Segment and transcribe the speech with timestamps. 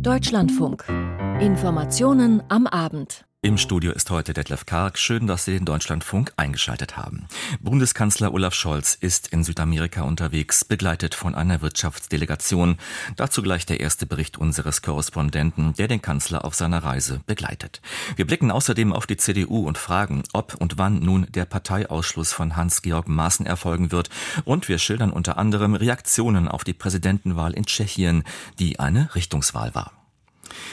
[0.00, 0.84] Deutschlandfunk.
[1.40, 3.24] Informationen am Abend.
[3.42, 4.96] Im Studio ist heute Detlef Karg.
[4.98, 7.26] Schön, dass Sie den Deutschlandfunk eingeschaltet haben.
[7.60, 12.78] Bundeskanzler Olaf Scholz ist in Südamerika unterwegs, begleitet von einer Wirtschaftsdelegation.
[13.16, 17.82] Dazu gleich der erste Bericht unseres Korrespondenten, der den Kanzler auf seiner Reise begleitet.
[18.14, 22.54] Wir blicken außerdem auf die CDU und fragen, ob und wann nun der Parteiausschluss von
[22.54, 24.08] Hans-Georg Maaßen erfolgen wird.
[24.44, 28.22] Und wir schildern unter anderem Reaktionen auf die Präsidentenwahl in Tschechien,
[28.60, 30.03] die eine Richtungswahl war.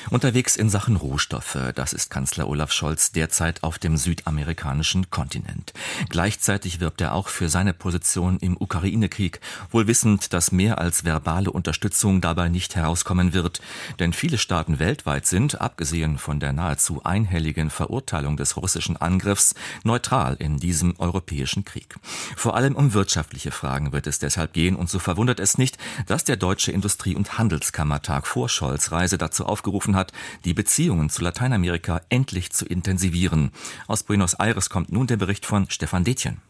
[0.09, 5.73] Unterwegs in Sachen Rohstoffe, das ist Kanzler Olaf Scholz derzeit auf dem südamerikanischen Kontinent.
[6.09, 9.39] Gleichzeitig wirbt er auch für seine Position im Ukraine-Krieg,
[9.71, 13.61] wohl wissend, dass mehr als verbale Unterstützung dabei nicht herauskommen wird.
[13.99, 20.35] Denn viele Staaten weltweit sind, abgesehen von der nahezu einhelligen Verurteilung des russischen Angriffs, neutral
[20.39, 21.95] in diesem europäischen Krieg.
[22.35, 26.23] Vor allem um wirtschaftliche Fragen wird es deshalb gehen und so verwundert es nicht, dass
[26.23, 30.11] der Deutsche Industrie- und Handelskammertag vor Scholz Reise dazu aufgerufen aufgerufen hat,
[30.43, 33.51] die Beziehungen zu Lateinamerika endlich zu intensivieren.
[33.87, 36.41] Aus Buenos Aires kommt nun der Bericht von Stefan Detjen.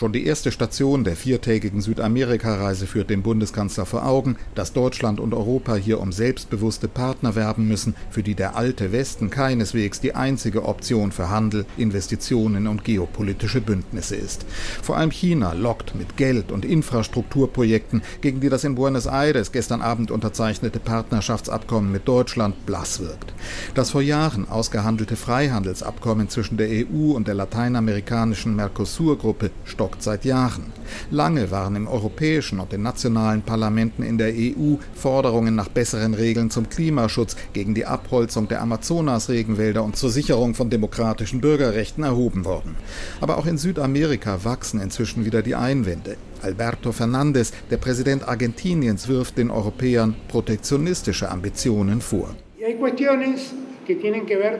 [0.00, 5.34] Schon die erste Station der viertägigen Südamerika-Reise führt dem Bundeskanzler vor Augen, dass Deutschland und
[5.34, 10.64] Europa hier um selbstbewusste Partner werben müssen, für die der alte Westen keineswegs die einzige
[10.64, 14.46] Option für Handel, Investitionen und geopolitische Bündnisse ist.
[14.82, 19.82] Vor allem China lockt mit Geld und Infrastrukturprojekten, gegen die das in Buenos Aires gestern
[19.82, 23.34] Abend unterzeichnete Partnerschaftsabkommen mit Deutschland blass wirkt.
[23.74, 29.50] Das vor Jahren ausgehandelte Freihandelsabkommen zwischen der EU und der lateinamerikanischen Mercosur-Gruppe
[29.80, 30.74] stockt seit Jahren.
[31.10, 36.50] Lange waren im europäischen und den nationalen Parlamenten in der EU Forderungen nach besseren Regeln
[36.50, 42.76] zum Klimaschutz, gegen die Abholzung der Amazonas-Regenwälder und zur Sicherung von demokratischen Bürgerrechten erhoben worden.
[43.22, 46.18] Aber auch in Südamerika wachsen inzwischen wieder die Einwände.
[46.42, 52.34] Alberto Fernandez, der Präsident Argentiniens, wirft den Europäern protektionistische Ambitionen vor.
[52.60, 53.54] Hay cuestiones
[53.86, 54.58] que tienen que ver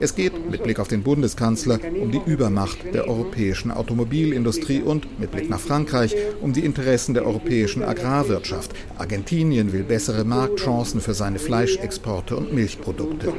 [0.00, 5.32] es geht mit Blick auf den Bundeskanzler um die Übermacht der europäischen Automobilindustrie und mit
[5.32, 8.72] Blick nach Frankreich um die Interessen der europäischen Agrarwirtschaft.
[8.98, 13.32] Argentinien will bessere Marktchancen für seine Fleischexporte und Milchprodukte.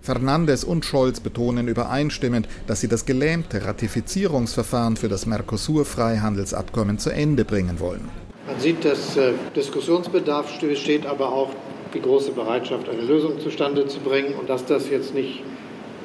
[0.00, 7.44] Fernandes und Scholz betonen übereinstimmend, dass sie das gelähmte Ratifizierungsverfahren für das Mercosur-Freihandelsabkommen zu Ende
[7.44, 8.08] bringen wollen.
[8.48, 11.50] Man sieht, dass äh, Diskussionsbedarf steht, aber auch
[11.94, 14.34] die große Bereitschaft, eine Lösung zustande zu bringen.
[14.34, 15.42] Und dass das jetzt nicht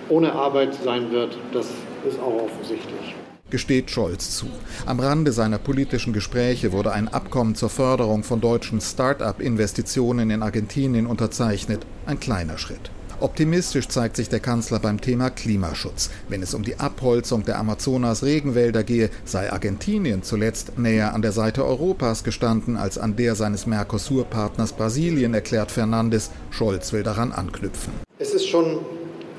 [0.09, 1.67] ohne Arbeit sein wird, das
[2.07, 3.15] ist auch offensichtlich
[3.49, 4.47] gesteht Scholz zu.
[4.85, 11.07] Am Rande seiner politischen Gespräche wurde ein Abkommen zur Förderung von deutschen Start-up-Investitionen in Argentinien
[11.07, 12.91] unterzeichnet, ein kleiner Schritt.
[13.19, 16.11] Optimistisch zeigt sich der Kanzler beim Thema Klimaschutz.
[16.29, 21.65] Wenn es um die Abholzung der Amazonas-Regenwälder gehe, sei Argentinien zuletzt näher an der Seite
[21.65, 26.29] Europas gestanden als an der seines Mercosur-Partners Brasilien, erklärt Fernandes.
[26.51, 27.91] Scholz will daran anknüpfen.
[28.19, 28.85] Es ist schon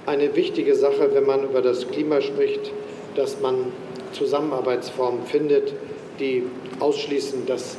[0.06, 2.72] eine wichtige Sache, wenn man über das Klima spricht,
[3.14, 3.54] dass man
[4.10, 5.72] Zusammenarbeitsformen findet,
[6.18, 6.42] die
[6.80, 7.76] ausschließen, dass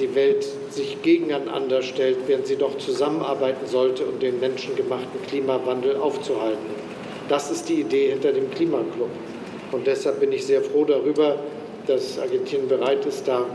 [0.00, 6.74] die Welt sich gegeneinander stellt, während sie doch zusammenarbeiten sollte, um den menschengemachten Klimawandel aufzuhalten.
[7.28, 9.10] Das ist die Idee hinter dem Klimaclub.
[9.72, 11.36] Und deshalb bin ich sehr froh darüber,
[11.86, 13.46] dass Argentinien bereit ist, da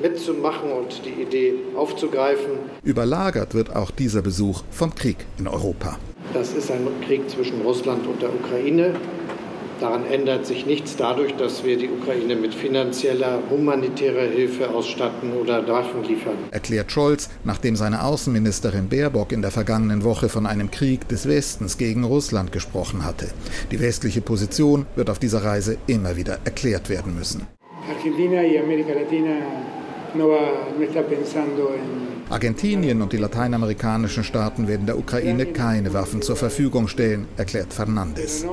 [0.00, 2.58] mitzumachen und die Idee aufzugreifen.
[2.82, 5.98] Überlagert wird auch dieser Besuch vom Krieg in Europa.
[6.32, 8.94] Das ist ein Krieg zwischen Russland und der Ukraine.
[9.80, 15.66] Daran ändert sich nichts dadurch, dass wir die Ukraine mit finanzieller, humanitärer Hilfe ausstatten oder
[15.66, 16.36] Waffen liefern.
[16.50, 21.76] Erklärt Scholz, nachdem seine Außenministerin Baerbock in der vergangenen Woche von einem Krieg des Westens
[21.76, 23.28] gegen Russland gesprochen hatte.
[23.72, 27.46] Die westliche Position wird auf dieser Reise immer wieder erklärt werden müssen.
[32.30, 38.46] Argentinien und die lateinamerikanischen Staaten werden der Ukraine keine Waffen zur Verfügung stellen, erklärt Fernandes.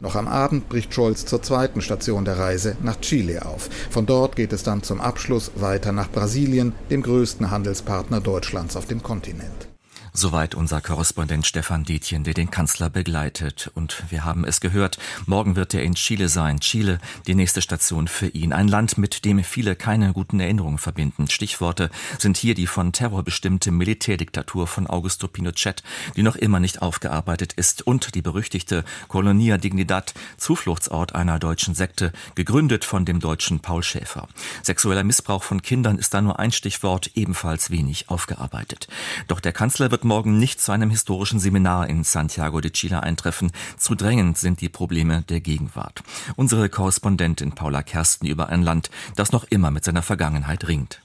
[0.00, 3.68] Noch am Abend bricht Scholz zur zweiten Station der Reise nach Chile auf.
[3.90, 8.86] Von dort geht es dann zum Abschluss weiter nach Brasilien, dem größten Handelspartner Deutschlands auf
[8.86, 9.71] dem Kontinent.
[10.14, 13.70] Soweit unser Korrespondent Stefan Dietjen, der den Kanzler begleitet.
[13.74, 16.60] Und wir haben es gehört, morgen wird er in Chile sein.
[16.60, 18.52] Chile, die nächste Station für ihn.
[18.52, 21.30] Ein Land, mit dem viele keine guten Erinnerungen verbinden.
[21.30, 25.82] Stichworte sind hier die von Terror bestimmte Militärdiktatur von Augusto Pinochet,
[26.14, 32.12] die noch immer nicht aufgearbeitet ist, und die berüchtigte Colonia Dignidad, Zufluchtsort einer deutschen Sekte,
[32.34, 34.28] gegründet von dem deutschen Paul Schäfer.
[34.62, 38.88] Sexueller Missbrauch von Kindern ist da nur ein Stichwort, ebenfalls wenig aufgearbeitet.
[39.26, 43.04] Doch der Kanzler wird wird morgen nicht zu einem historischen Seminar in Santiago de Chile
[43.04, 43.52] eintreffen.
[43.76, 46.02] Zu drängend sind die Probleme der Gegenwart.
[46.34, 51.02] Unsere Korrespondentin Paula Kersten über ein Land, das noch immer mit seiner Vergangenheit ringt.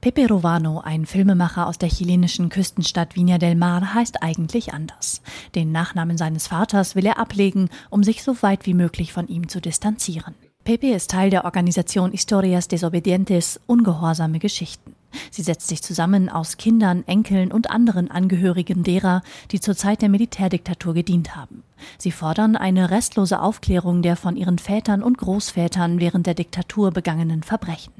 [0.00, 5.20] Pepe Rovano, ein Filmemacher aus der chilenischen Küstenstadt Viña del Mar, heißt eigentlich anders.
[5.54, 9.48] Den Nachnamen seines Vaters will er ablegen, um sich so weit wie möglich von ihm
[9.48, 10.34] zu distanzieren.
[10.64, 14.94] Pepe ist Teil der Organisation Historias Desobedientes, ungehorsame Geschichten.
[15.30, 20.08] Sie setzt sich zusammen aus Kindern, Enkeln und anderen Angehörigen derer, die zur Zeit der
[20.08, 21.62] Militärdiktatur gedient haben.
[21.98, 27.42] Sie fordern eine restlose Aufklärung der von ihren Vätern und Großvätern während der Diktatur begangenen
[27.42, 27.92] Verbrechen.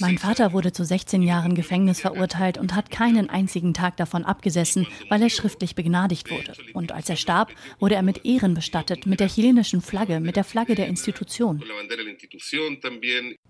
[0.00, 4.86] Mein Vater wurde zu 16 Jahren Gefängnis verurteilt und hat keinen einzigen Tag davon abgesessen,
[5.08, 6.54] weil er schriftlich begnadigt wurde.
[6.74, 10.44] Und als er starb, wurde er mit Ehren bestattet, mit der chilenischen Flagge, mit der
[10.44, 11.62] Flagge der Institution.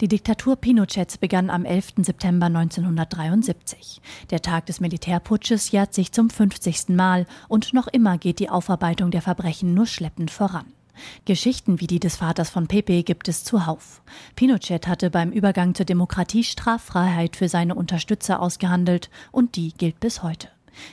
[0.00, 1.92] Die Diktatur Pinochets begann am 11.
[1.98, 4.00] September 1973.
[4.30, 6.90] Der Tag des Militärputsches jährt sich zum 50.
[6.90, 10.72] Mal und noch immer geht die Aufarbeitung der Verbrechen nur schleppend voran.
[11.24, 14.02] Geschichten wie die des Vaters von Pepe gibt es zuhauf.
[14.36, 20.22] Pinochet hatte beim Übergang zur Demokratie Straffreiheit für seine Unterstützer ausgehandelt und die gilt bis
[20.22, 20.48] heute.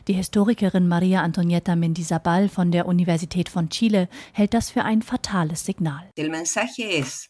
[0.08, 5.66] Die Historikerin Maria Antonieta Mendizabal von der Universität von Chile hält das für ein fatales
[5.66, 6.10] Signal.
[6.16, 7.30] El mensaje es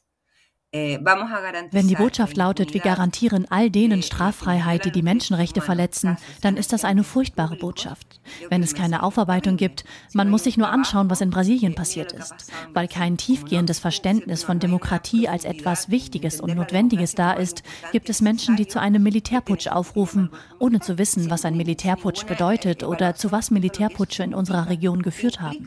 [0.74, 6.74] Wenn die Botschaft lautet, wir garantieren all denen Straffreiheit, die die Menschenrechte verletzen, dann ist
[6.74, 8.20] das eine furchtbare Botschaft.
[8.50, 12.52] Wenn es keine Aufarbeitung gibt, man muss sich nur anschauen, was in Brasilien passiert ist.
[12.74, 17.64] Weil kein tiefgehendes Verständnis von Demokratie als etwas Wichtiges und Notwendiges da ist,
[17.94, 22.84] gibt es Menschen, die zu einem Militärputsch aufrufen, ohne zu wissen, was ein Militärputsch bedeutet
[22.84, 25.66] oder zu was Militärputsche in unserer Region geführt haben.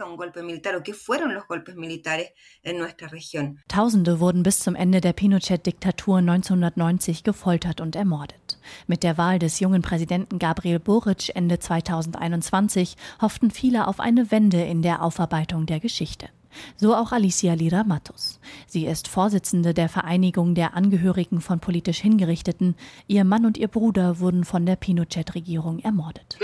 [3.68, 8.58] Tausende wurden bis zum Ende Ende der Pinochet-Diktatur 1990 gefoltert und ermordet.
[8.88, 14.60] Mit der Wahl des jungen Präsidenten Gabriel Boric Ende 2021 hofften viele auf eine Wende
[14.60, 16.28] in der Aufarbeitung der Geschichte.
[16.76, 18.40] So auch Alicia Lira Matos.
[18.66, 22.74] Sie ist Vorsitzende der Vereinigung der Angehörigen von politisch Hingerichteten.
[23.06, 26.38] Ihr Mann und ihr Bruder wurden von der Pinochet-Regierung ermordet.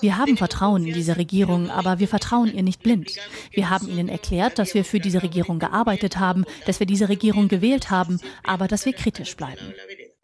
[0.00, 3.12] Wir haben Vertrauen in diese Regierung, aber wir vertrauen ihr nicht blind.
[3.50, 7.48] Wir haben ihnen erklärt, dass wir für diese Regierung gearbeitet haben, dass wir diese Regierung
[7.48, 9.74] gewählt haben, aber dass wir kritisch bleiben.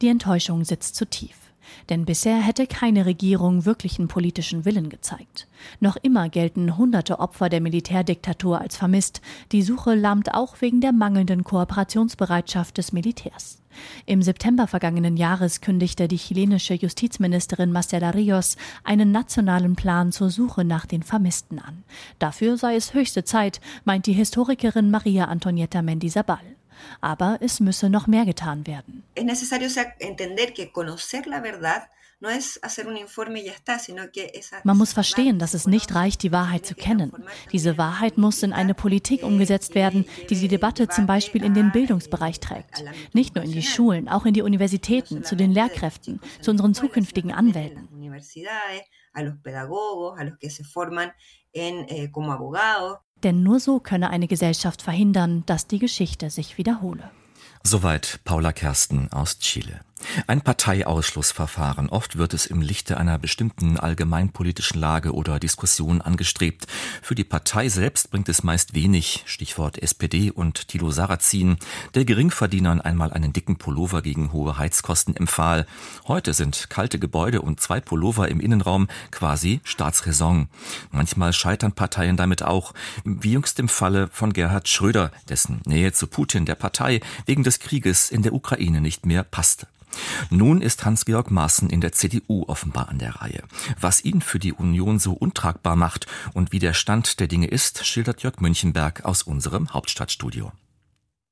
[0.01, 1.50] Die Enttäuschung sitzt zu tief.
[1.89, 5.49] Denn bisher hätte keine Regierung wirklichen politischen Willen gezeigt.
[5.81, 9.21] Noch immer gelten hunderte Opfer der Militärdiktatur als vermisst.
[9.53, 13.61] Die Suche lahmt auch wegen der mangelnden Kooperationsbereitschaft des Militärs.
[14.07, 20.65] Im September vergangenen Jahres kündigte die chilenische Justizministerin Marcela Rios einen nationalen Plan zur Suche
[20.65, 21.85] nach den Vermissten an.
[22.19, 26.41] Dafür sei es höchste Zeit, meint die Historikerin Maria Antonieta Mendizabal.
[27.01, 29.03] Aber es müsse noch mehr getan werden.
[34.65, 37.13] Man muss verstehen, dass es nicht reicht, die Wahrheit zu kennen.
[37.51, 41.73] Diese Wahrheit muss in eine Politik umgesetzt werden, die die Debatte zum Beispiel in den
[41.73, 42.85] Bildungsbereich trägt.
[43.15, 47.33] Nicht nur in die Schulen, auch in die Universitäten, zu den Lehrkräften, zu unseren zukünftigen
[47.33, 47.89] Anwälten.
[49.13, 51.13] a los pedagogos, a los que se forman
[51.53, 52.99] en, eh, como abogados.
[53.23, 57.11] Denn nur so könne eine Gesellschaft verhindern, dass die Geschichte sich wiederhole.
[57.63, 59.81] Soweit Paula Kersten aus Chile.
[60.27, 61.89] Ein Parteiausschlussverfahren.
[61.89, 66.67] Oft wird es im Lichte einer bestimmten allgemeinpolitischen Lage oder Diskussion angestrebt.
[67.03, 71.59] Für die Partei selbst bringt es meist wenig, Stichwort SPD und Tilo Sarrazin,
[71.95, 75.67] der Geringverdienern einmal einen dicken Pullover gegen hohe Heizkosten empfahl.
[76.07, 80.49] Heute sind kalte Gebäude und zwei Pullover im Innenraum quasi Staatsräson.
[80.91, 86.07] Manchmal scheitern Parteien damit auch, wie jüngst im Falle von Gerhard Schröder, dessen Nähe zu
[86.07, 89.67] Putin der Partei wegen des Krieges in der Ukraine nicht mehr passte.
[90.31, 93.43] Nun ist Hans-Georg Maaßen in der CDU offenbar an der Reihe.
[93.81, 97.87] Was ihn für die Union so untragbar macht und wie der Stand der Dinge ist,
[97.87, 100.53] schildert Jörg Münchenberg aus unserem Hauptstadtstudio.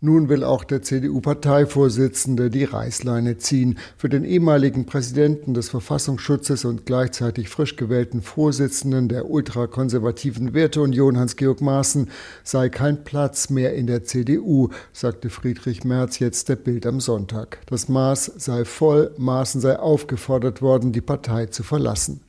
[0.00, 3.80] Nun will auch der CDU-Parteivorsitzende die Reißleine ziehen.
[3.96, 11.60] Für den ehemaligen Präsidenten des Verfassungsschutzes und gleichzeitig frisch gewählten Vorsitzenden der ultrakonservativen Werteunion Hans-Georg
[11.60, 12.10] Maaßen
[12.44, 17.58] sei kein Platz mehr in der CDU, sagte Friedrich Merz jetzt der Bild am Sonntag.
[17.66, 22.20] Das Maß sei voll, Maaßen sei aufgefordert worden, die Partei zu verlassen.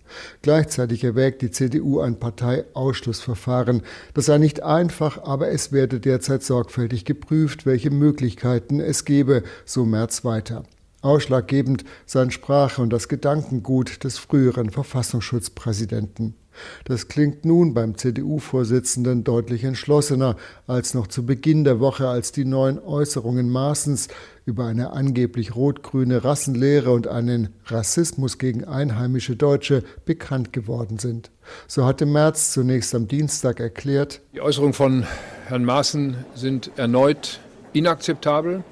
[0.42, 3.84] Gleichzeitig erwägt die CDU ein Parteiausschlussverfahren.
[4.13, 9.86] Das sei nicht einfach, aber es werde derzeit sorgfältig geprüft, welche Möglichkeiten es gebe, so
[9.86, 10.63] Merz weiter.
[11.01, 16.36] Ausschlaggebend seien Sprache und das Gedankengut des früheren Verfassungsschutzpräsidenten.
[16.86, 20.36] Das klingt nun beim CDU-Vorsitzenden deutlich entschlossener
[20.68, 24.08] als noch zu Beginn der Woche, als die neuen Äußerungen Maaßens
[24.46, 31.32] über eine angeblich rot-grüne Rassenlehre und einen Rassismus gegen einheimische Deutsche bekannt geworden sind.
[31.68, 35.06] So hatte Merz zunächst am Dienstag erklärt, die Äußerungen von
[35.46, 37.39] Herrn Maaßen sind erneut
[37.74, 38.63] inakzeptabel.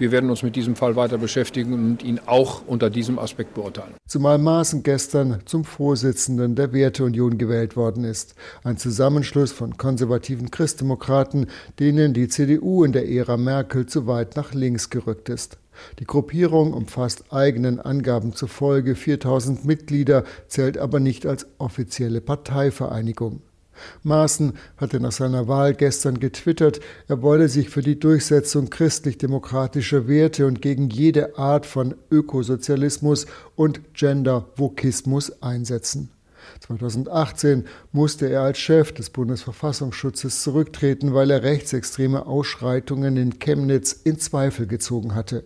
[0.00, 3.92] Wir werden uns mit diesem Fall weiter beschäftigen und ihn auch unter diesem Aspekt beurteilen.
[4.08, 8.34] Zumal Maaßen gestern zum Vorsitzenden der Werteunion gewählt worden ist.
[8.64, 14.54] Ein Zusammenschluss von konservativen Christdemokraten, denen die CDU in der Ära Merkel zu weit nach
[14.54, 15.58] links gerückt ist.
[15.98, 23.42] Die Gruppierung umfasst eigenen Angaben zufolge 4000 Mitglieder, zählt aber nicht als offizielle Parteivereinigung.
[24.02, 30.46] Maaßen hatte nach seiner Wahl gestern getwittert, er wolle sich für die Durchsetzung christlich-demokratischer Werte
[30.46, 36.10] und gegen jede Art von Ökosozialismus und Gender-Vokismus einsetzen.
[36.60, 44.18] 2018 musste er als Chef des Bundesverfassungsschutzes zurücktreten, weil er rechtsextreme Ausschreitungen in Chemnitz in
[44.18, 45.44] Zweifel gezogen hatte.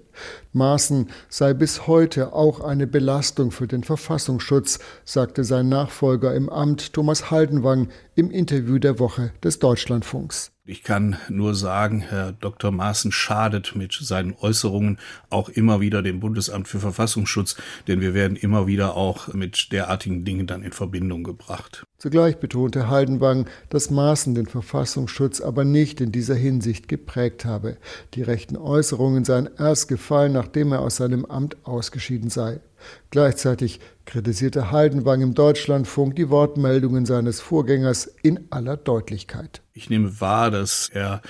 [0.52, 6.92] Maaßen sei bis heute auch eine Belastung für den Verfassungsschutz, sagte sein Nachfolger im Amt
[6.92, 10.53] Thomas Haldenwang im Interview der Woche des Deutschlandfunks.
[10.66, 12.70] Ich kann nur sagen, Herr Dr.
[12.70, 17.56] Maaßen schadet mit seinen Äußerungen auch immer wieder dem Bundesamt für Verfassungsschutz,
[17.86, 21.84] denn wir werden immer wieder auch mit derartigen Dingen dann in Verbindung gebracht.
[21.98, 27.76] Zugleich betonte Haldenwang, dass Maaßen den Verfassungsschutz aber nicht in dieser Hinsicht geprägt habe.
[28.14, 32.60] Die rechten Äußerungen seien erst gefallen, nachdem er aus seinem Amt ausgeschieden sei.
[33.10, 39.62] Gleichzeitig kritisierte Haldenwang im Deutschlandfunk die Wortmeldungen seines Vorgängers in aller Deutlichkeit.
[39.72, 41.22] Ich nehme wahr, dass er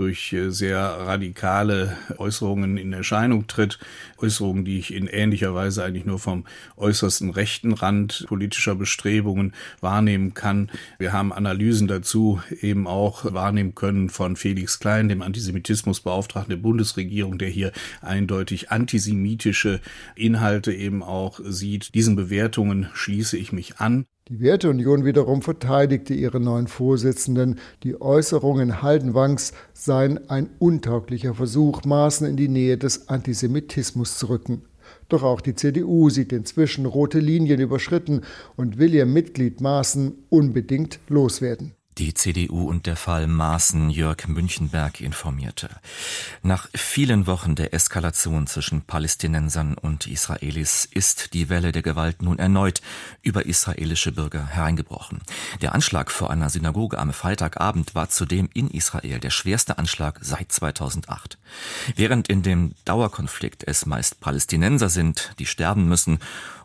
[0.00, 3.78] durch äh, sehr radikale Äußerungen in Erscheinung tritt.
[4.16, 6.46] Äußerungen, die ich in ähnlicher Weise eigentlich nur vom
[6.78, 9.52] äußersten rechten Rand politischer Bestrebungen
[9.82, 10.70] wahrnehmen kann.
[10.98, 17.36] Wir haben Analysen dazu eben auch wahrnehmen können von Felix Klein, dem Antisemitismusbeauftragten der Bundesregierung,
[17.36, 19.80] der hier eindeutig antisemitische
[20.16, 21.94] Inhalte eben auch sieht.
[21.94, 24.06] Diesen Bewertungen schließe ich mich an.
[24.30, 27.58] Die Werteunion wiederum verteidigte ihre neuen Vorsitzenden.
[27.82, 34.62] Die Äußerungen Haldenwangs seien ein untauglicher Versuch, Maßen in die Nähe des Antisemitismus zu rücken.
[35.08, 38.20] Doch auch die CDU sieht inzwischen rote Linien überschritten
[38.54, 41.72] und will ihr Mitglied Maaßen unbedingt loswerden.
[41.98, 45.68] Die CDU und der Fall Maaßen Jörg Münchenberg informierte.
[46.42, 52.38] Nach vielen Wochen der Eskalation zwischen Palästinensern und Israelis ist die Welle der Gewalt nun
[52.38, 52.80] erneut
[53.22, 55.20] über israelische Bürger hereingebrochen.
[55.60, 60.52] Der Anschlag vor einer Synagoge am Freitagabend war zudem in Israel der schwerste Anschlag seit
[60.52, 61.38] 2008.
[61.96, 66.20] Während in dem Dauerkonflikt es meist Palästinenser sind, die sterben müssen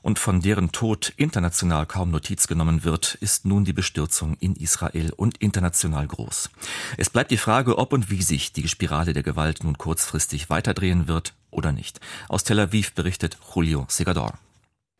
[0.05, 5.11] und von deren Tod international kaum Notiz genommen wird, ist nun die Bestürzung in Israel
[5.17, 6.51] und international groß.
[6.95, 11.07] Es bleibt die Frage, ob und wie sich die Spirale der Gewalt nun kurzfristig weiterdrehen
[11.07, 12.01] wird oder nicht.
[12.29, 14.35] Aus Tel Aviv berichtet Julio Segador.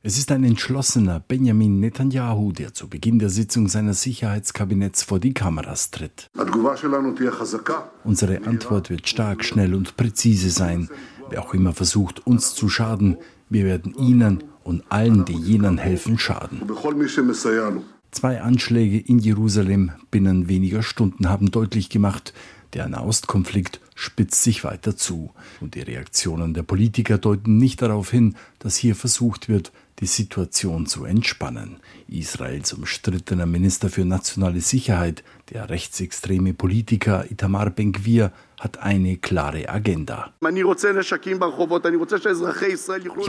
[0.01, 5.35] Es ist ein entschlossener Benjamin Netanyahu, der zu Beginn der Sitzung seines Sicherheitskabinetts vor die
[5.35, 6.31] Kameras tritt.
[8.03, 10.89] Unsere Antwort wird stark, schnell und präzise sein.
[11.29, 13.17] Wer auch immer versucht, uns zu schaden,
[13.49, 16.61] wir werden ihnen und allen, die jenen helfen, schaden.
[18.11, 22.33] Zwei Anschläge in Jerusalem binnen weniger Stunden haben deutlich gemacht,
[22.73, 25.31] der Nahostkonflikt spitzt sich weiter zu.
[25.61, 30.85] Und die Reaktionen der Politiker deuten nicht darauf hin, dass hier versucht wird, die Situation
[30.85, 31.77] zu entspannen.
[32.09, 38.33] Israels umstrittener Minister für nationale Sicherheit, der rechtsextreme Politiker Itamar Ben-Gvir,
[38.65, 40.33] hat eine klare Agenda.
[40.41, 40.51] Ich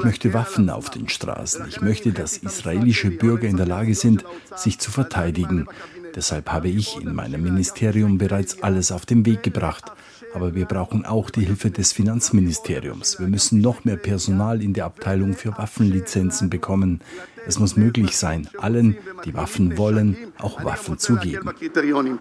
[0.02, 1.66] möchte Waffen auf den Straßen.
[1.69, 4.25] Ich möchte, dass israelische Bürger in der Lage sind,
[4.57, 5.69] sich zu verteidigen.
[6.14, 9.93] Deshalb habe ich in meinem Ministerium bereits alles auf den Weg gebracht.
[10.37, 13.19] Aber wir brauchen auch die Hilfe des Finanzministeriums.
[13.19, 17.00] Wir müssen noch mehr Personal in der Abteilung für Waffenlizenzen bekommen.
[17.47, 21.49] Es muss möglich sein, allen, die Waffen wollen, auch Waffen zu geben.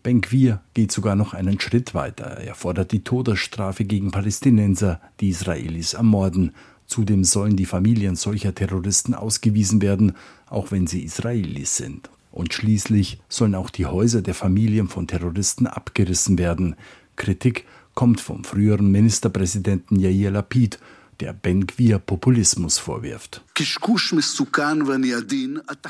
[0.01, 2.37] Ben-Gvir geht sogar noch einen Schritt weiter.
[2.37, 6.53] Er fordert die Todesstrafe gegen Palästinenser, die Israelis ermorden.
[6.85, 10.13] Zudem sollen die Familien solcher Terroristen ausgewiesen werden,
[10.49, 12.09] auch wenn sie Israelis sind.
[12.31, 16.77] Und schließlich sollen auch die Häuser der Familien von Terroristen abgerissen werden.
[17.17, 20.79] Kritik kommt vom früheren Ministerpräsidenten Yair Lapid,
[21.19, 23.41] der Ben Gvir Populismus vorwirft.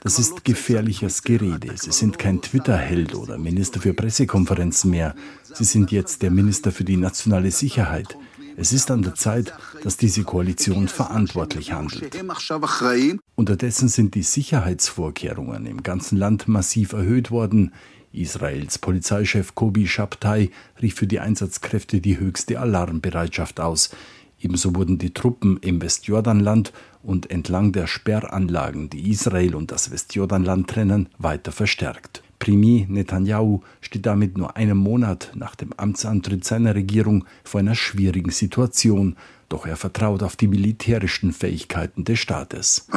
[0.04, 1.76] Das ist gefährliches Gerede.
[1.76, 5.16] Sie sind kein Twitter-Held oder Minister für Pressekonferenzen mehr.
[5.54, 8.18] Sie sind jetzt der Minister für die nationale Sicherheit.
[8.58, 12.16] Es ist an der Zeit, dass diese Koalition verantwortlich handelt.
[13.36, 17.74] Unterdessen sind die Sicherheitsvorkehrungen im ganzen Land massiv erhöht worden.
[18.22, 20.50] Israels Polizeichef Kobi Shabtai
[20.82, 23.90] rief für die Einsatzkräfte die höchste Alarmbereitschaft aus.
[24.40, 30.70] Ebenso wurden die Truppen im Westjordanland und entlang der Sperranlagen, die Israel und das Westjordanland
[30.70, 32.22] trennen, weiter verstärkt.
[32.40, 38.32] Premier Netanyahu steht damit nur einen Monat nach dem Amtsantritt seiner Regierung vor einer schwierigen
[38.32, 39.16] Situation.
[39.50, 42.88] Doch er vertraut auf die militärischen Fähigkeiten des Staates.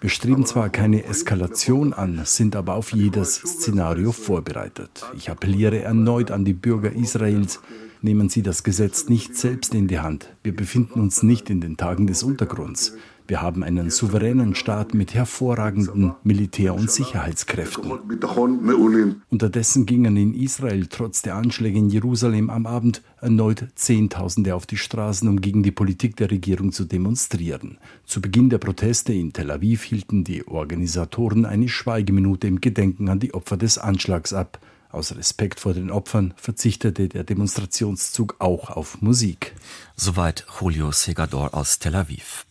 [0.00, 5.04] Wir streben zwar keine Eskalation an, sind aber auf jedes Szenario vorbereitet.
[5.14, 7.60] Ich appelliere erneut an die Bürger Israels,
[8.00, 10.34] nehmen Sie das Gesetz nicht selbst in die Hand.
[10.42, 12.96] Wir befinden uns nicht in den Tagen des Untergrunds.
[13.30, 17.92] Wir haben einen souveränen Staat mit hervorragenden Militär- und Sicherheitskräften.
[19.28, 24.78] Unterdessen gingen in Israel trotz der Anschläge in Jerusalem am Abend erneut Zehntausende auf die
[24.78, 27.78] Straßen, um gegen die Politik der Regierung zu demonstrieren.
[28.04, 33.20] Zu Beginn der Proteste in Tel Aviv hielten die Organisatoren eine Schweigeminute im Gedenken an
[33.20, 34.58] die Opfer des Anschlags ab.
[34.92, 39.54] Aus Respekt vor den Opfern verzichtete der Demonstrationszug auch auf Musik.
[39.94, 42.46] Soweit Julio Segador aus Tel Aviv.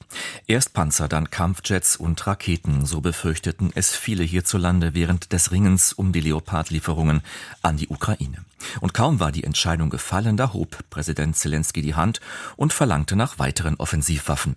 [0.48, 6.13] Erst Panzer, dann Kampfjets und Raketen, so befürchteten es viele hierzulande während des Ringens um
[6.13, 7.22] die Leopard-Lieferungen
[7.62, 8.46] an die Ukraine.
[8.79, 12.22] Und kaum war die Entscheidung gefallen, da hob Präsident Zelensky die Hand
[12.55, 14.55] und verlangte nach weiteren Offensivwaffen.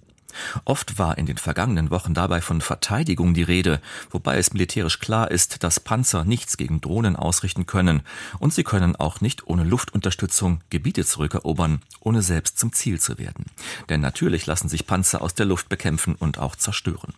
[0.65, 5.31] Oft war in den vergangenen Wochen dabei von Verteidigung die Rede, wobei es militärisch klar
[5.31, 8.03] ist, dass Panzer nichts gegen Drohnen ausrichten können
[8.39, 13.47] und sie können auch nicht ohne Luftunterstützung Gebiete zurückerobern, ohne selbst zum Ziel zu werden.
[13.89, 17.15] Denn natürlich lassen sich Panzer aus der Luft bekämpfen und auch zerstören.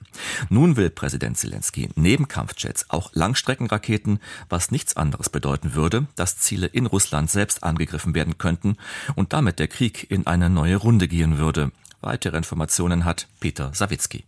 [0.48, 6.66] Nun will Präsident Zelensky neben Kampfjets auch Langstreckenraketen, was nichts anderes bedeuten würde, dass Ziele
[6.66, 8.76] in Russland selbst angegriffen werden könnten
[9.14, 11.72] und damit der Krieg in eine neue Runde gehen würde.
[12.04, 14.24] Weitere Informationen hat Peter Sawicki.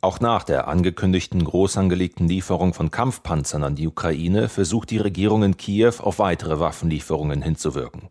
[0.00, 5.42] Auch nach der angekündigten groß angelegten Lieferung von Kampfpanzern an die Ukraine versucht die Regierung
[5.42, 8.10] in Kiew auf weitere Waffenlieferungen hinzuwirken.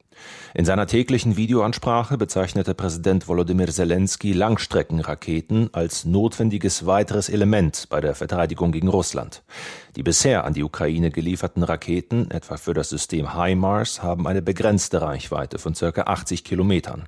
[0.54, 8.16] In seiner täglichen Videoansprache bezeichnete Präsident Volodymyr Zelensky Langstreckenraketen als notwendiges weiteres Element bei der
[8.16, 9.44] Verteidigung gegen Russland.
[9.96, 15.02] Die bisher an die Ukraine gelieferten Raketen, etwa für das System HIMARS, haben eine begrenzte
[15.02, 16.02] Reichweite von ca.
[16.02, 17.04] 80 Kilometern.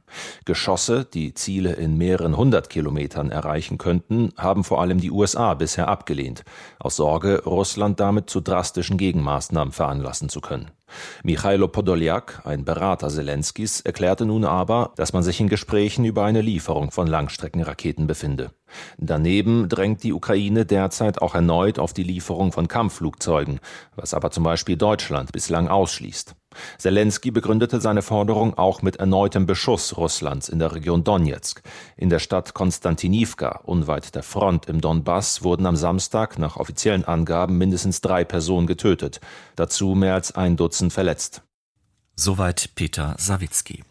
[0.46, 5.88] Geschosse, die Ziele in mehreren hundert Kilometern erreichen könnten, haben vor allem die USA bisher
[5.88, 6.44] abgelehnt,
[6.80, 10.72] aus Sorge, Russland damit zu drastischen Gegenmaßnahmen veranlassen zu können.
[11.24, 16.42] Michailo Podoljak, ein Berater Zelenskis, erklärte nun aber, dass man sich in Gesprächen über eine
[16.42, 18.52] Lieferung von Langstreckenraketen befinde.
[18.98, 23.60] Daneben drängt die Ukraine derzeit auch erneut auf die Lieferung von Kampfflugzeugen,
[23.96, 26.36] was aber zum Beispiel Deutschland bislang ausschließt.
[26.78, 31.62] Zelensky begründete seine Forderung auch mit erneutem Beschuss Russlands in der Region Donetsk.
[31.96, 37.58] In der Stadt Konstantinivka, unweit der Front im Donbass, wurden am Samstag nach offiziellen Angaben
[37.58, 39.22] mindestens drei Personen getötet,
[39.56, 41.42] dazu mehr als ein Dutzend verletzt.
[42.20, 43.84] Soweit Peter Sawicki.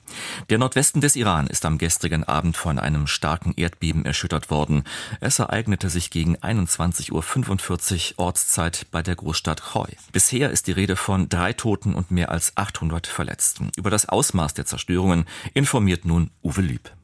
[0.50, 4.82] Der Nordwesten des Iran ist am gestrigen Abend von einem starken Erdbeben erschüttert worden.
[5.20, 9.92] Es ereignete sich gegen 21.45 Uhr Ortszeit bei der Großstadt Khoi.
[10.10, 13.70] Bisher ist die Rede von drei Toten und mehr als 800 Verletzten.
[13.76, 16.95] Über das Ausmaß der Zerstörungen informiert nun Uwe Lüb.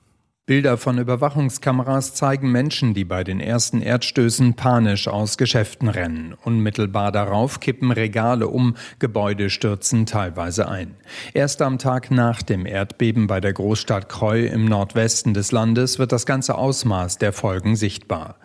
[0.53, 6.35] Bilder von Überwachungskameras zeigen Menschen, die bei den ersten Erdstößen panisch aus Geschäften rennen.
[6.45, 10.95] Unmittelbar darauf kippen Regale um, Gebäude stürzen teilweise ein.
[11.33, 16.13] Erst am Tag nach dem Erdbeben bei der Großstadt Kreu im Nordwesten des Landes wird
[16.13, 18.37] das ganze Ausmaß der Folgen sichtbar.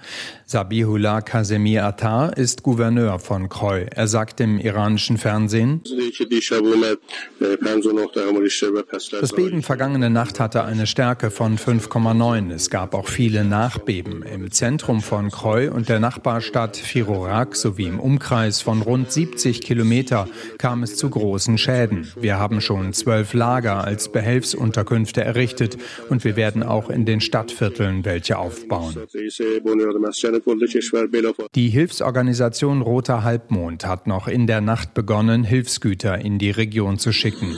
[0.46, 3.86] Sabihullah Kazemi Attar ist Gouverneur von Kreu.
[3.94, 5.82] Er sagt im iranischen Fernsehen,
[9.20, 12.52] das Beben vergangene Nacht hatte eine Stärke von 5 5,9.
[12.52, 14.22] Es gab auch viele Nachbeben.
[14.22, 20.28] Im Zentrum von Kreu und der Nachbarstadt Firorak sowie im Umkreis von rund 70 Kilometer
[20.60, 22.08] kam es zu großen Schäden.
[22.20, 25.78] Wir haben schon zwölf Lager als Behelfsunterkünfte errichtet
[26.10, 28.96] und wir werden auch in den Stadtvierteln welche aufbauen.
[31.56, 37.12] Die Hilfsorganisation Roter Halbmond hat noch in der Nacht begonnen, Hilfsgüter in die Region zu
[37.12, 37.56] schicken.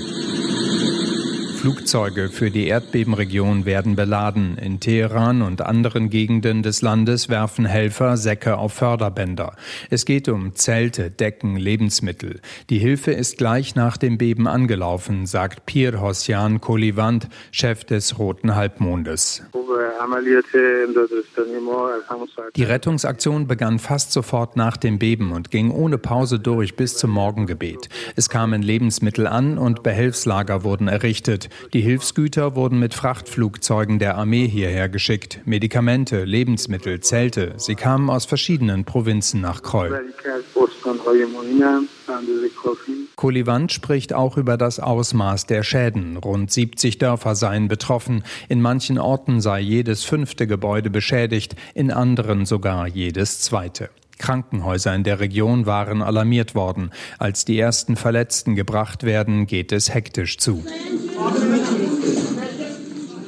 [1.59, 4.57] Flugzeuge für die Erdbebenregion werden beladen.
[4.57, 9.57] In Teheran und anderen Gegenden des Landes werfen Helfer Säcke auf Förderbänder.
[9.89, 12.39] Es geht um Zelte, Decken, Lebensmittel.
[12.69, 18.55] Die Hilfe ist gleich nach dem Beben angelaufen, sagt Pir Hosjan Kolivant, Chef des Roten
[18.55, 19.43] Halbmondes.
[22.55, 27.11] Die Rettungsaktion begann fast sofort nach dem Beben und ging ohne Pause durch bis zum
[27.11, 27.89] Morgengebet.
[28.15, 31.48] Es kamen Lebensmittel an und Behelfslager wurden errichtet.
[31.73, 35.39] Die Hilfsgüter wurden mit Frachtflugzeugen der Armee hierher geschickt.
[35.45, 37.53] Medikamente, Lebensmittel, Zelte.
[37.57, 39.89] Sie kamen aus verschiedenen Provinzen nach Kreu.
[43.15, 46.17] Kolivant spricht auch über das Ausmaß der Schäden.
[46.17, 48.23] Rund 70 Dörfer seien betroffen.
[48.47, 53.89] In manchen Orten sei jedes fünfte Gebäude beschädigt, in anderen sogar jedes zweite.
[54.19, 56.91] Krankenhäuser in der Region waren alarmiert worden.
[57.17, 60.63] Als die ersten Verletzten gebracht werden, geht es hektisch zu.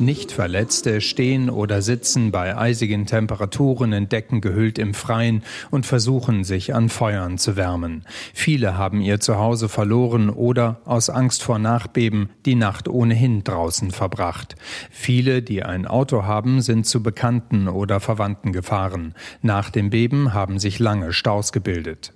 [0.02, 6.74] Nicht-Verletzte stehen oder sitzen bei eisigen Temperaturen in Decken gehüllt im Freien und versuchen sich
[6.74, 8.04] an Feuern zu wärmen.
[8.34, 14.56] Viele haben ihr Zuhause verloren oder aus Angst vor Nachbeben die Nacht ohnehin draußen verbracht.
[14.90, 19.14] Viele, die ein Auto haben, sind zu Bekannten oder Verwandten gefahren.
[19.42, 22.14] Nach dem Beben haben sich lange Staus gebildet.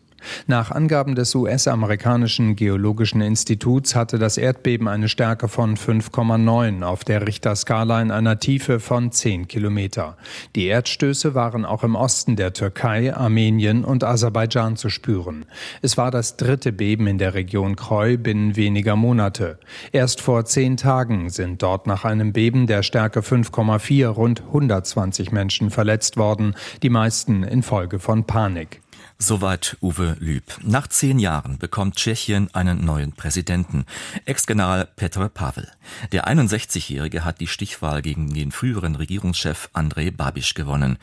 [0.47, 7.27] Nach Angaben des US-amerikanischen Geologischen Instituts hatte das Erdbeben eine Stärke von 5,9 auf der
[7.27, 10.17] Richterskala in einer Tiefe von 10 Kilometer.
[10.55, 15.45] Die Erdstöße waren auch im Osten der Türkei, Armenien und Aserbaidschan zu spüren.
[15.81, 19.59] Es war das dritte Beben in der Region Kreu binnen weniger Monate.
[19.91, 25.69] Erst vor zehn Tagen sind dort nach einem Beben der Stärke 5,4 rund 120 Menschen
[25.69, 28.81] verletzt worden, die meisten infolge von Panik.
[29.17, 30.43] Soweit Uwe Lüb.
[30.61, 33.85] Nach zehn Jahren bekommt Tschechien einen neuen Präsidenten,
[34.25, 35.71] Ex-General Petr Pavel.
[36.11, 40.97] Der 61-Jährige hat die Stichwahl gegen den früheren Regierungschef Andrej Babiš gewonnen.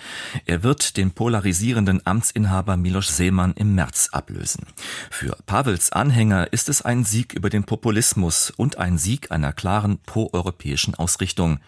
[0.45, 4.67] Er wird den polarisierenden Amtsinhaber Miloš Seemann im März ablösen.
[5.11, 9.99] Für Pavels Anhänger ist es ein Sieg über den Populismus und ein Sieg einer klaren
[10.05, 11.61] proeuropäischen Ausrichtung.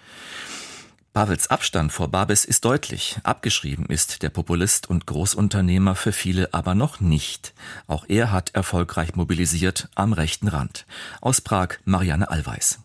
[1.14, 3.20] Pavels Abstand vor Babes ist deutlich.
[3.22, 7.55] Abgeschrieben ist der Populist und Großunternehmer für viele aber noch nicht.
[7.87, 10.87] Auch er hat erfolgreich mobilisiert am rechten Rand.
[11.20, 12.81] Aus Prag Marianne Allweis.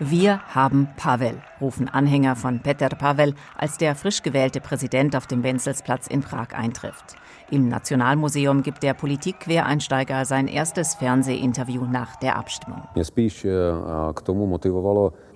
[0.00, 5.42] Wir haben Pavel, rufen Anhänger von Peter Pavel, als der frisch gewählte Präsident auf dem
[5.42, 7.16] Wenzelsplatz in Prag eintrifft.
[7.50, 12.82] Im Nationalmuseum gibt der Politikquereinsteiger sein erstes Fernsehinterview nach der Abstimmung.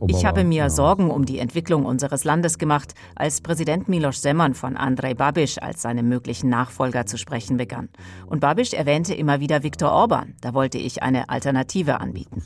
[0.08, 4.76] Ich habe mir Sorgen um die Entwicklung unseres Landes gemacht, als Präsident Miloš Zeman von
[4.76, 7.88] Andrej Babiš als seinem möglichen Nachfolger zu sprechen begann.
[8.26, 10.34] Und Babiš erwähnte immer wieder Viktor Orban.
[10.40, 12.42] Da wollte ich eine Alternative anbieten.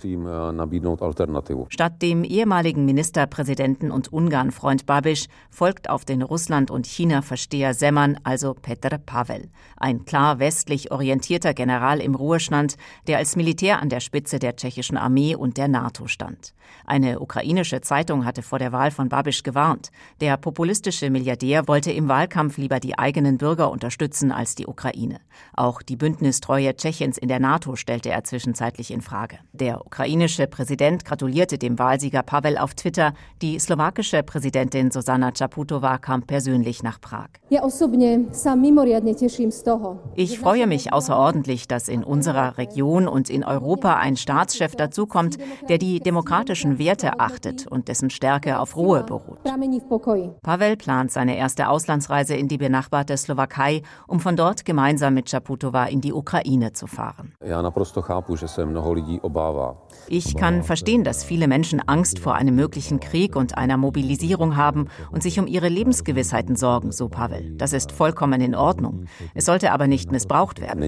[1.70, 8.54] Statt dem ehemaligen Ministerpräsidenten und Ungarn-Freund Babiš folgt auf den Russland- und China-Versteher Zeman also
[8.54, 14.38] Petr Pavel ein klar westlich orientierter General im Ruhestand, der als Militär an der Spitze
[14.38, 16.54] der tschechischen Armee und der NATO stand.
[16.84, 19.90] Eine ukrainische Zeitung hatte vor der Wahl von Babisch gewarnt.
[20.20, 25.20] Der populistische Milliardär wollte im Wahlkampf lieber die eigenen Bürger unterstützen als die Ukraine.
[25.54, 29.38] Auch die Bündnistreue Tschechiens in der NATO stellte er zwischenzeitlich in Frage.
[29.52, 33.14] Der ukrainische Präsident gratulierte dem Wahlsieger Pavel auf Twitter.
[33.42, 37.28] Die slowakische Präsidentin Susanna Čaputová kam persönlich nach Prag.
[40.16, 45.78] Ich freue mich außerordentlich, dass in unserer Region und in Europa ein Staatschef dazukommt, der
[45.78, 47.35] die demokratischen Werte achtet
[47.70, 49.38] und dessen Stärke auf Ruhe beruht.
[50.42, 55.84] Pavel plant seine erste Auslandsreise in die benachbarte Slowakei, um von dort gemeinsam mit Chaputova
[55.84, 57.34] in die Ukraine zu fahren.
[60.08, 64.88] Ich kann verstehen, dass viele Menschen Angst vor einem möglichen Krieg und einer Mobilisierung haben
[65.10, 67.56] und sich um ihre Lebensgewissheiten sorgen, so Pavel.
[67.56, 69.06] Das ist vollkommen in Ordnung.
[69.34, 70.80] Es sollte aber nicht missbraucht werden.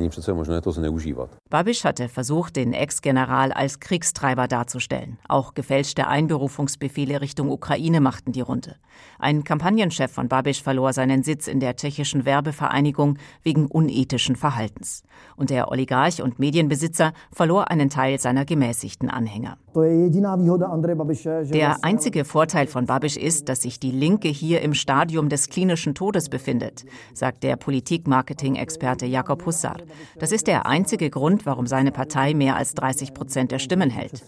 [1.51, 5.19] Babiš hatte versucht, den Ex-General als Kriegstreiber darzustellen.
[5.29, 8.77] Auch gefälschte Einberufungsbefehle Richtung Ukraine machten die Runde.
[9.19, 15.05] Ein Kampagnenchef von Babiš verlor seinen Sitz in der tschechischen Werbevereinigung wegen unethischen Verhaltens.
[15.37, 19.57] Und der Oligarch und Medienbesitzer verlor einen Teil seiner gemäßigten Anhänger.
[19.79, 25.95] Der einzige Vorteil von Babiš ist, dass sich die Linke hier im Stadium des klinischen
[25.95, 29.77] Todes befindet, sagt der Politikmarketing-Experte Jakob Hussar.
[30.19, 34.23] Das ist der einzige Grund, warum seine Partei mehr als 30 Prozent der Stimmen hält.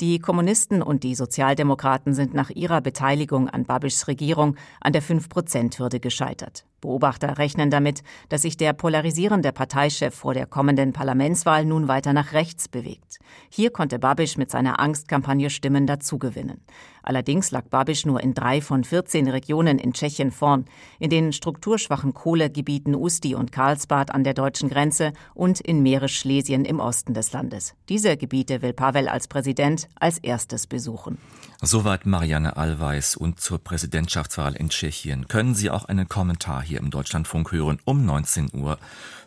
[0.00, 6.00] Die Kommunisten und die Sozialdemokraten sind nach ihrer Beteiligung an Babišs Regierung an der 5-Prozent-Hürde
[6.00, 6.64] gescheitert.
[6.80, 12.32] Beobachter rechnen damit, dass sich der polarisierende Parteichef vor der kommenden Parlamentswahl nun weiter nach
[12.32, 13.18] rechts bewegt.
[13.48, 16.60] Hier konnte Babiš mit seiner Angstkampagne Stimmen dazugewinnen.
[17.06, 20.64] Allerdings lag Babiš nur in drei von 14 Regionen in Tschechien vorn,
[20.98, 26.80] in den strukturschwachen Kohlegebieten Usti und Karlsbad an der deutschen Grenze und in Meeresschlesien im
[26.80, 27.74] Osten des Landes.
[27.88, 31.18] Diese Gebiete will Pavel als Präsident als erstes besuchen.
[31.62, 35.28] Soweit Marianne Allweis und zur Präsidentschaftswahl in Tschechien.
[35.28, 38.78] Können Sie auch einen Kommentar hier im Deutschlandfunk hören um 19 Uhr.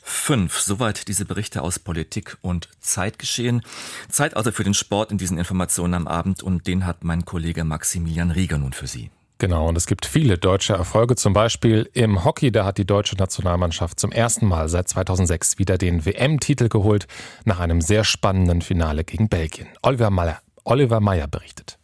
[0.10, 0.60] Fünf.
[0.60, 3.62] Soweit diese Berichte aus Politik und Zeitgeschehen.
[4.10, 7.64] Zeit also für den Sport in diesen Informationen am Abend und den hat mein Kollege
[7.64, 9.12] Maximilian Rieger nun für Sie.
[9.38, 11.16] Genau, und es gibt viele deutsche Erfolge.
[11.16, 15.78] Zum Beispiel im Hockey, da hat die deutsche Nationalmannschaft zum ersten Mal seit 2006 wieder
[15.78, 17.08] den WM-Titel geholt,
[17.46, 19.68] nach einem sehr spannenden Finale gegen Belgien.
[19.84, 21.78] Oliver Meyer, Oliver Meyer berichtet.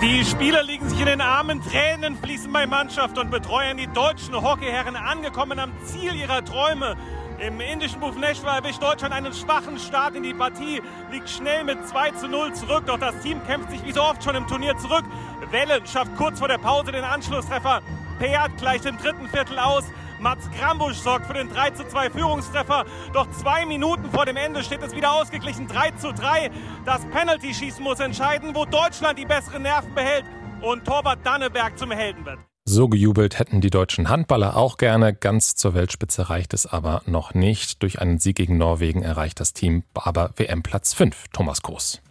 [0.00, 3.76] Die Spieler liegen sich in den Armen, Tränen fließen bei Mannschaft und Betreuern.
[3.76, 6.96] Die deutschen Hockeyherren angekommen am Ziel ihrer Träume.
[7.38, 12.10] Im indischen Bhubaneswar erwischt Deutschland einen schwachen Start in die Partie, liegt schnell mit 2
[12.12, 15.04] zu 0 zurück, doch das Team kämpft sich wie so oft schon im Turnier zurück.
[15.52, 17.80] Wellen schafft kurz vor der Pause den Anschlusstreffer.
[18.18, 19.84] Peat gleicht im dritten Viertel aus.
[20.18, 22.84] Mats Grambusch sorgt für den 3 zu 2 Führungstreffer.
[23.12, 26.50] Doch zwei Minuten vor dem Ende steht es wieder ausgeglichen 3 zu 3.
[26.84, 30.24] Das Penalty-Schießen muss entscheiden, wo Deutschland die besseren Nerven behält
[30.60, 32.40] und Torwart Danneberg zum Helden wird.
[32.70, 35.14] So gejubelt hätten die deutschen Handballer auch gerne.
[35.14, 37.82] Ganz zur Weltspitze reicht es aber noch nicht.
[37.82, 41.28] Durch einen Sieg gegen Norwegen erreicht das Team aber WM Platz 5.
[41.32, 42.02] Thomas Groß.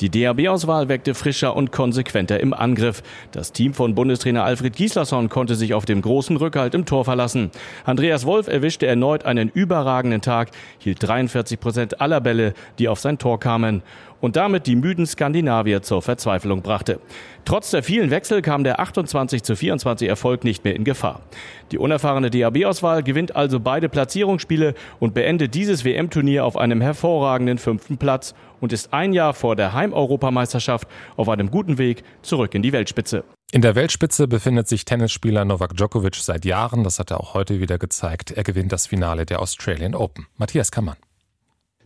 [0.00, 3.02] Die DAB-Auswahl wirkte frischer und konsequenter im Angriff.
[3.32, 7.50] Das Team von Bundestrainer Alfred Gislason konnte sich auf dem großen Rückhalt im Tor verlassen.
[7.84, 13.18] Andreas Wolf erwischte erneut einen überragenden Tag, hielt 43 Prozent aller Bälle, die auf sein
[13.18, 13.82] Tor kamen
[14.22, 17.00] und damit die müden Skandinavier zur Verzweiflung brachte.
[17.44, 21.20] Trotz der vielen Wechsel kam der 28 zu 24 Erfolg nicht mehr in Gefahr.
[21.72, 27.98] Die unerfahrene DAB-Auswahl gewinnt also beide Platzierungsspiele und beendet dieses WM-Turnier auf einem hervorragenden fünften
[27.98, 32.72] Platz und ist ein Jahr vor der Heimeuropameisterschaft auf einem guten Weg zurück in die
[32.72, 33.24] Weltspitze.
[33.50, 36.84] In der Weltspitze befindet sich Tennisspieler Novak Djokovic seit Jahren.
[36.84, 38.30] Das hat er auch heute wieder gezeigt.
[38.30, 40.26] Er gewinnt das Finale der Australian Open.
[40.38, 40.96] Matthias Kammann.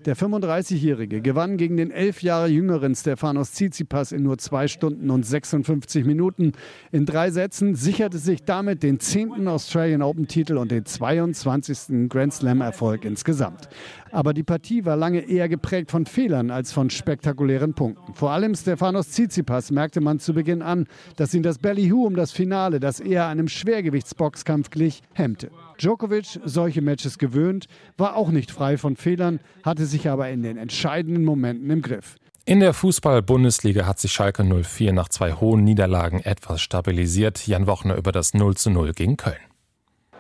[0.07, 5.27] Der 35-Jährige gewann gegen den elf Jahre jüngeren Stefanos Tsitsipas in nur zwei Stunden und
[5.27, 6.53] 56 Minuten.
[6.93, 12.09] In drei Sätzen sicherte sich damit den zehnten Australian Open-Titel und den 22.
[12.09, 13.69] Grand Slam-Erfolg insgesamt.
[14.13, 18.15] Aber die Partie war lange eher geprägt von Fehlern als von spektakulären Punkten.
[18.15, 22.31] Vor allem Stefanos Tsitsipas merkte man zu Beginn an, dass ihn das Ballyhoo um das
[22.31, 25.51] Finale, das eher einem Schwergewichtsboxkampf glich, hemmte.
[25.79, 30.57] Djokovic, solche Matches gewöhnt, war auch nicht frei von Fehlern, hatte sich aber in den
[30.57, 32.17] entscheidenden Momenten im Griff.
[32.45, 37.47] In der Fußball-Bundesliga hat sich Schalke 04 nach zwei hohen Niederlagen etwas stabilisiert.
[37.47, 39.41] Jan Wochner über das 0 zu 0 gegen Köln.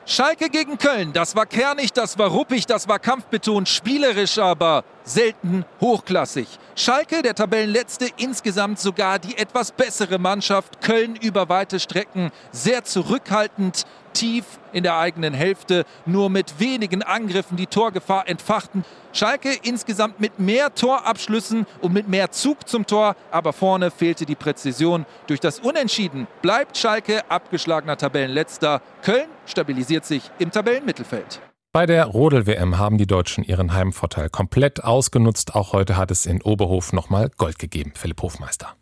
[0.08, 5.64] Schalke gegen Köln, das war kernig, das war ruppig, das war kampfbetont, spielerisch aber selten
[5.80, 6.46] hochklassig.
[6.76, 10.80] Schalke, der Tabellenletzte, insgesamt sogar die etwas bessere Mannschaft.
[10.80, 13.82] Köln über weite Strecken sehr zurückhaltend,
[14.16, 18.84] tief in der eigenen Hälfte, nur mit wenigen Angriffen die Torgefahr entfachten.
[19.12, 24.34] Schalke insgesamt mit mehr Torabschlüssen und mit mehr Zug zum Tor, aber vorne fehlte die
[24.34, 25.06] Präzision.
[25.26, 28.82] Durch das Unentschieden bleibt Schalke abgeschlagener Tabellenletzter.
[29.02, 31.40] Köln stabilisiert sich im Tabellenmittelfeld.
[31.72, 35.54] Bei der Rodel-WM haben die Deutschen ihren Heimvorteil komplett ausgenutzt.
[35.54, 37.92] Auch heute hat es in Oberhof nochmal Gold gegeben.
[37.94, 38.74] Philipp Hofmeister.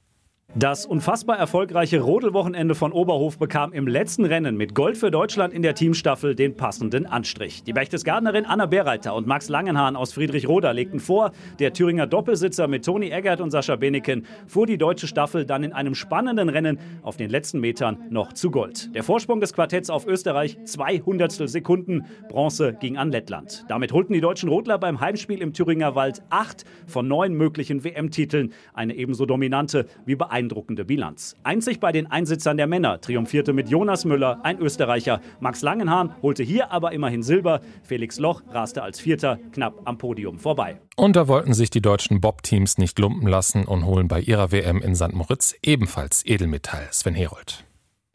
[0.57, 5.63] Das unfassbar erfolgreiche Rodelwochenende von Oberhof bekam im letzten Rennen mit Gold für Deutschland in
[5.63, 7.65] der Teamstaffel den passenden Anstrich.
[7.65, 11.33] Die Berchtesgadenerin Anna Berreiter und Max Langenhahn aus Friedrichroda legten vor.
[11.59, 15.73] Der Thüringer Doppelsitzer mit Toni Eggert und Sascha Beneken fuhr die deutsche Staffel dann in
[15.73, 18.95] einem spannenden Rennen auf den letzten Metern noch zu Gold.
[18.95, 22.05] Der Vorsprung des Quartetts auf Österreich 200 Sekunden.
[22.29, 23.65] Bronze ging an Lettland.
[23.67, 28.53] Damit holten die deutschen Rodler beim Heimspiel im Thüringer Wald acht von neun möglichen WM-Titeln.
[28.73, 31.37] Eine ebenso dominante wie beeindruckende beeindruckende Bilanz.
[31.43, 35.21] Einzig bei den Einsitzern der Männer triumphierte mit Jonas Müller, ein Österreicher.
[35.41, 37.61] Max Langenhahn holte hier aber immerhin Silber.
[37.83, 40.81] Felix Loch raste als Vierter knapp am Podium vorbei.
[40.97, 44.81] Und da wollten sich die deutschen Bob-Teams nicht lumpen lassen und holen bei ihrer WM
[44.83, 45.13] in St.
[45.13, 46.89] Moritz ebenfalls Edelmetall.
[46.91, 47.65] Sven Herold.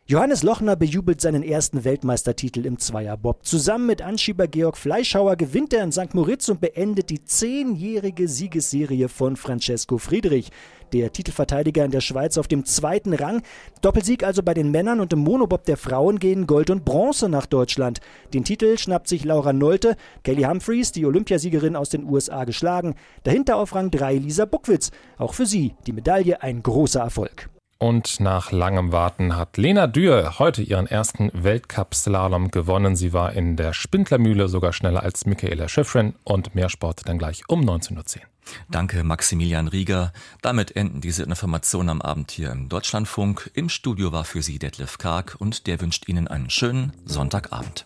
[0.09, 3.45] Johannes Lochner bejubelt seinen ersten Weltmeistertitel im Zweierbob.
[3.45, 6.15] Zusammen mit Anschieber Georg Fleischhauer gewinnt er in St.
[6.15, 10.49] Moritz und beendet die zehnjährige Siegesserie von Francesco Friedrich.
[10.93, 13.43] Der Titelverteidiger in der Schweiz auf dem zweiten Rang.
[13.83, 17.45] Doppelsieg also bei den Männern und im Monobob der Frauen gehen Gold und Bronze nach
[17.45, 17.99] Deutschland.
[18.33, 22.95] Den Titel schnappt sich Laura Nolte, Kelly Humphreys, die Olympiasiegerin aus den USA, geschlagen.
[23.25, 24.89] Dahinter auf Rang 3 Lisa Buckwitz.
[25.19, 27.47] Auch für sie die Medaille ein großer Erfolg.
[27.81, 32.97] Und nach langem Warten hat Lena Dürr heute ihren ersten Weltcup-Slalom gewonnen.
[32.97, 37.43] Sie war in der Spindlermühle sogar schneller als Michaela Schifrin und mehr Sport dann gleich
[37.47, 38.23] um 19.10 Uhr.
[38.69, 40.11] Danke, Maximilian Rieger.
[40.41, 43.49] Damit enden diese Informationen am Abend hier im Deutschlandfunk.
[43.53, 47.85] Im Studio war für Sie Detlef Karg und der wünscht Ihnen einen schönen Sonntagabend.